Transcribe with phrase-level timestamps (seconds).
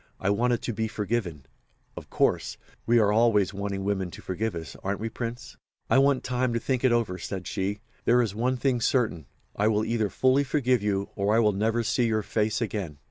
[0.19, 1.45] I wanted to be forgiven,
[1.95, 5.57] of course—we are always wanting women to forgive us, aren't we, Prince?"
[5.91, 7.81] "'I want time to think it over,' said she.
[8.05, 11.83] 'There is one thing certain; I will either fully forgive you, or I will never
[11.83, 12.97] see your face again.